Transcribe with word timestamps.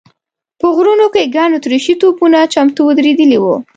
په 0.59 0.67
غرونو 0.75 1.05
کې 1.13 1.31
ګڼ 1.35 1.49
اتریشي 1.55 1.93
توپونه 2.01 2.39
چمتو 2.53 2.81
ودرېدلي 2.85 3.37
و. 3.41 3.45